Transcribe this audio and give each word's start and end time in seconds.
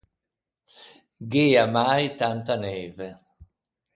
Gh’ea 1.31 1.65
mai 1.75 2.05
tanta 2.19 2.53
neive. 2.63 3.09